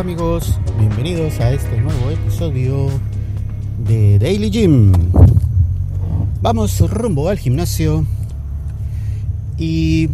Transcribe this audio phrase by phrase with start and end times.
[0.00, 2.88] Amigos, bienvenidos a este nuevo episodio
[3.86, 4.92] de Daily Gym.
[6.40, 8.06] Vamos rumbo al gimnasio
[9.58, 10.08] y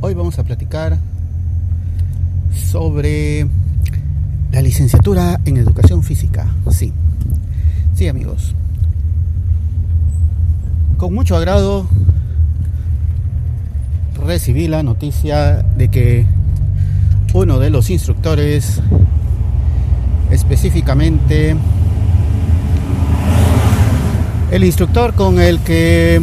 [0.00, 0.98] hoy vamos a platicar
[2.52, 3.46] sobre
[4.50, 6.48] la licenciatura en educación física.
[6.72, 6.92] Sí,
[7.94, 8.56] sí amigos.
[10.96, 11.86] Con mucho agrado
[14.26, 16.26] recibí la noticia de que
[17.32, 18.80] uno de los instructores,
[20.30, 21.56] específicamente
[24.50, 26.20] el instructor con el que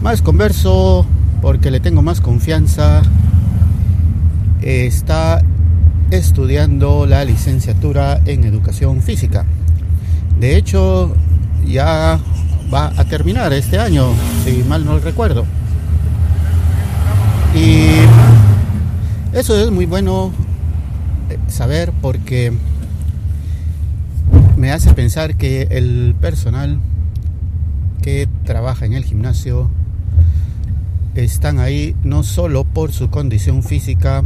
[0.00, 1.04] más converso
[1.42, 3.02] porque le tengo más confianza,
[4.62, 5.42] está
[6.12, 9.44] estudiando la licenciatura en educación física.
[10.38, 11.14] De hecho,
[11.66, 12.20] ya
[12.72, 14.06] va a terminar este año,
[14.44, 15.44] si mal no recuerdo.
[17.56, 17.87] Y
[19.32, 20.32] eso es muy bueno
[21.30, 22.52] eh, saber porque
[24.56, 26.80] me hace pensar que el personal
[28.02, 29.70] que trabaja en el gimnasio
[31.14, 34.24] están ahí no solo por su condición física,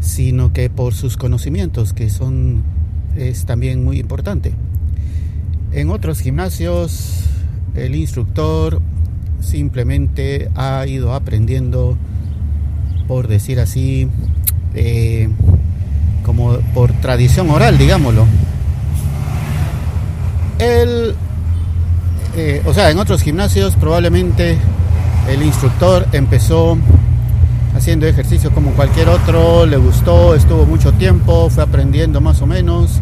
[0.00, 2.62] sino que por sus conocimientos, que son
[3.16, 4.54] es también muy importante.
[5.72, 7.24] En otros gimnasios
[7.74, 8.80] el instructor
[9.40, 11.96] simplemente ha ido aprendiendo
[13.06, 14.08] por decir así,
[14.74, 15.28] eh,
[16.24, 18.26] como por tradición oral, digámoslo.
[20.58, 21.14] El,
[22.36, 24.58] eh, o sea, en otros gimnasios probablemente
[25.28, 26.78] el instructor empezó
[27.76, 33.00] haciendo ejercicio como cualquier otro, le gustó, estuvo mucho tiempo, fue aprendiendo más o menos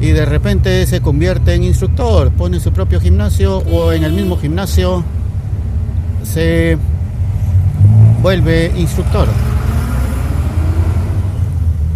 [0.00, 4.36] y de repente se convierte en instructor, pone su propio gimnasio o en el mismo
[4.36, 5.02] gimnasio
[6.22, 6.78] se
[8.24, 9.28] vuelve instructor.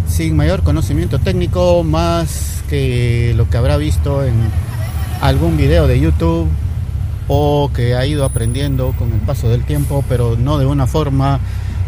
[0.07, 4.35] Sin mayor conocimiento técnico, más que lo que habrá visto en
[5.21, 6.47] algún video de YouTube
[7.27, 11.39] o que ha ido aprendiendo con el paso del tiempo, pero no de una forma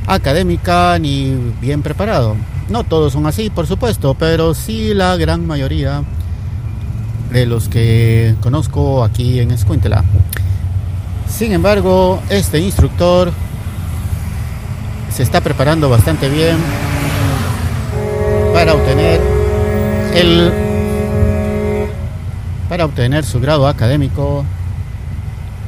[0.07, 2.35] académica ni bien preparado.
[2.68, 6.02] No todos son así, por supuesto, pero sí la gran mayoría
[7.31, 10.03] de los que conozco aquí en Escuintela.
[11.29, 13.31] Sin embargo, este instructor
[15.11, 16.57] se está preparando bastante bien
[18.53, 19.19] para obtener
[20.13, 20.51] el
[22.69, 24.45] para obtener su grado académico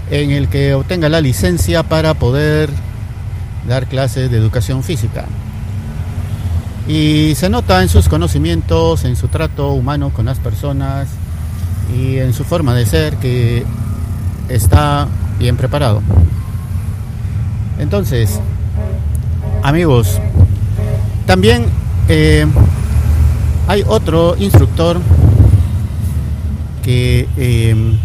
[0.10, 2.70] en el que obtenga la licencia para poder
[3.68, 5.26] dar clases de educación física.
[6.88, 11.08] Y se nota en sus conocimientos, en su trato humano con las personas
[11.98, 13.66] y en su forma de ser que
[14.50, 15.08] está
[15.40, 16.02] bien preparado.
[17.80, 18.40] Entonces,
[19.64, 20.20] Amigos,
[21.26, 21.68] también
[22.10, 22.46] eh,
[23.70, 25.00] hay otro instructor
[26.84, 27.98] que, eh,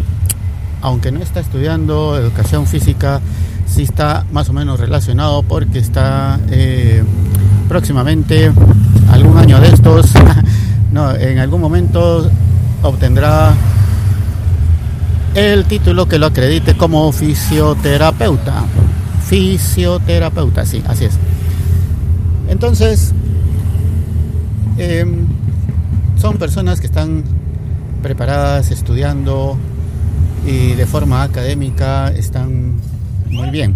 [0.81, 3.19] aunque no está estudiando educación física,
[3.67, 7.03] sí está más o menos relacionado porque está eh,
[7.67, 8.53] próximamente,
[9.11, 10.13] algún año de estos,
[10.93, 12.31] no, en algún momento
[12.83, 13.53] obtendrá
[15.35, 18.63] el título que lo acredite como fisioterapeuta.
[19.27, 21.19] Fisioterapeuta, sí, así es.
[22.49, 23.13] Entonces,
[24.77, 25.27] em,
[26.17, 27.23] son personas que están
[28.01, 29.57] preparadas, estudiando
[30.45, 32.73] y de forma académica están
[33.29, 33.75] muy bien.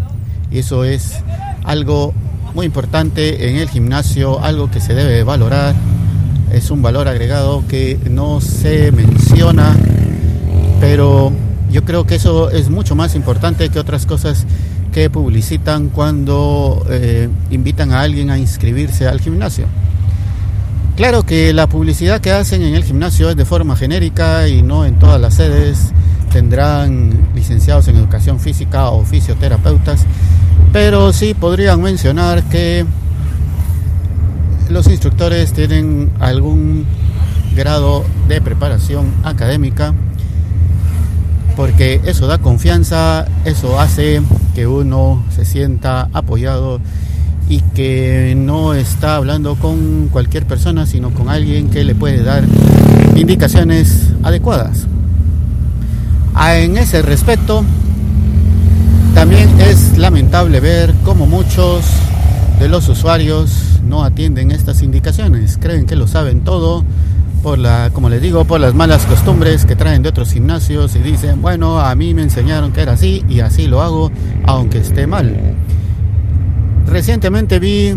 [0.52, 1.14] Y eso es
[1.64, 2.14] algo
[2.54, 5.76] muy importante en el gimnasio, algo que se debe valorar.
[6.52, 9.76] Es un valor agregado que no se menciona,
[10.80, 11.32] pero
[11.72, 14.46] yo creo que eso es mucho más importante que otras cosas
[14.94, 19.66] que publicitan cuando eh, invitan a alguien a inscribirse al gimnasio.
[20.96, 24.86] Claro que la publicidad que hacen en el gimnasio es de forma genérica y no
[24.86, 25.92] en todas las sedes
[26.32, 30.06] tendrán licenciados en educación física o fisioterapeutas,
[30.72, 32.86] pero sí podrían mencionar que
[34.70, 36.86] los instructores tienen algún
[37.56, 39.94] grado de preparación académica
[41.56, 44.22] porque eso da confianza, eso hace
[44.56, 46.80] que uno se sienta apoyado
[47.50, 52.44] y que no está hablando con cualquier persona, sino con alguien que le puede dar
[53.16, 54.88] indicaciones adecuadas.
[56.34, 57.64] Ah, en ese respecto,
[59.14, 61.86] también es lamentable ver cómo muchos
[62.60, 63.52] de los usuarios
[63.88, 66.84] no atienden estas indicaciones, creen que lo saben todo,
[67.44, 71.00] por la, como les digo, por las malas costumbres que traen de otros gimnasios y
[71.00, 74.12] dicen, bueno, a mí me enseñaron que era así y así lo hago,
[74.46, 75.36] aunque esté mal.
[76.88, 77.96] Recientemente vi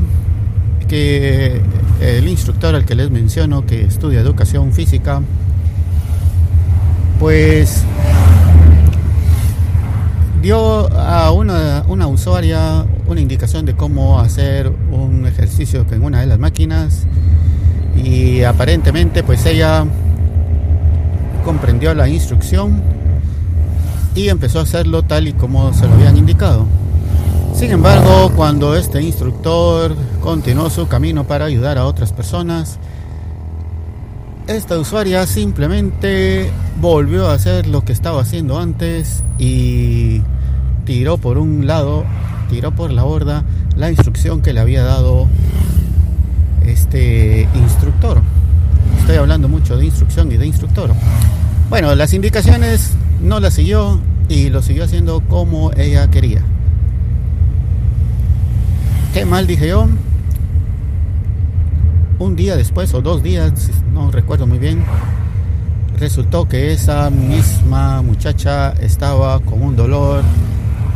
[0.88, 1.62] que
[2.00, 5.22] el instructor al que les menciono que estudia educación física,
[7.20, 7.84] pues
[10.42, 16.26] dio a una, una usuaria una indicación de cómo hacer un ejercicio en una de
[16.26, 17.06] las máquinas
[17.96, 19.84] y aparentemente pues ella
[21.44, 22.82] comprendió la instrucción
[24.14, 26.66] y empezó a hacerlo tal y como se lo habían indicado.
[27.54, 32.78] Sin embargo, cuando este instructor continuó su camino para ayudar a otras personas,
[34.46, 36.50] esta usuaria simplemente
[36.80, 40.22] volvió a hacer lo que estaba haciendo antes y
[40.84, 42.04] tiró por un lado,
[42.50, 43.44] tiró por la borda
[43.76, 45.26] la instrucción que le había dado
[46.66, 48.20] este instructor.
[49.00, 50.92] Estoy hablando mucho de instrucción y de instructor.
[51.70, 52.92] Bueno, las indicaciones
[53.22, 56.42] no las siguió y lo siguió haciendo como ella quería.
[59.14, 59.88] Qué mal dije yo.
[62.18, 64.82] Un día después o dos días, no recuerdo muy bien,
[65.98, 70.22] resultó que esa misma muchacha estaba con un dolor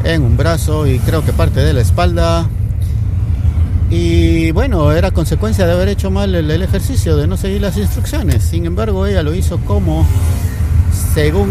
[0.05, 2.49] en un brazo y creo que parte de la espalda.
[3.91, 8.45] Y bueno, era consecuencia de haber hecho mal el, ejercicio, de no seguir las instrucciones.
[8.45, 10.07] Sin embargo, ella lo hizo como
[11.13, 11.51] según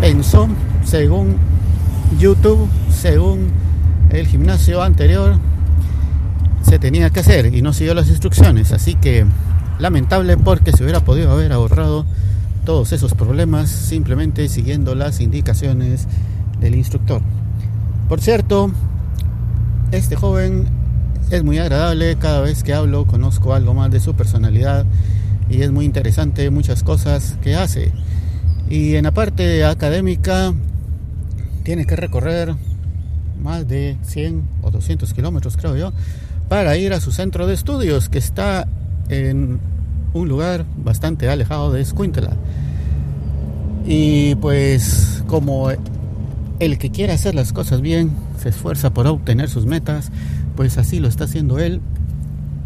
[0.00, 0.48] pensó,
[0.84, 1.36] según
[2.20, 3.50] YouTube, según
[4.10, 5.36] el gimnasio anterior
[6.62, 8.70] se tenía que hacer y no siguió las instrucciones.
[8.70, 9.26] Así que
[9.80, 12.06] lamentable porque se hubiera podido haber ahorrado
[12.64, 16.06] todos esos problemas simplemente siguiendo las indicaciones
[16.60, 17.22] del instructor.
[18.08, 18.70] Por cierto,
[19.90, 20.77] este joven
[21.30, 24.86] es muy agradable, cada vez que hablo conozco algo más de su personalidad
[25.50, 27.92] y es muy interesante muchas cosas que hace.
[28.70, 30.54] Y en la parte académica
[31.64, 32.54] tiene que recorrer
[33.42, 35.92] más de 100 o 200 kilómetros, creo yo,
[36.48, 38.66] para ir a su centro de estudios, que está
[39.08, 39.60] en
[40.14, 42.36] un lugar bastante alejado de Escuintla.
[43.86, 45.70] Y pues como
[46.58, 50.10] el que quiere hacer las cosas bien, se esfuerza por obtener sus metas,
[50.58, 51.80] pues así lo está haciendo él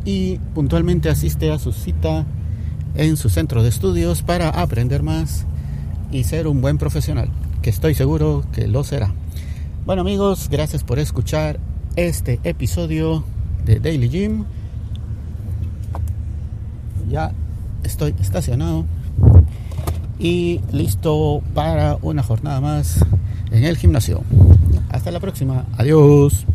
[0.06, 2.24] y puntualmente asiste a su cita
[2.94, 5.44] en su centro de estudios para aprender más
[6.10, 7.28] y ser un buen profesional,
[7.60, 9.12] que estoy seguro que lo será.
[9.84, 11.60] Bueno amigos, gracias por escuchar
[11.94, 13.24] este episodio
[13.66, 14.44] de Daily Gym.
[17.10, 17.32] Ya
[17.84, 18.86] estoy estacionado
[20.18, 23.04] y listo para una jornada más
[23.50, 24.22] en el gimnasio.
[24.88, 25.66] Hasta la próxima.
[25.76, 26.46] Adiós.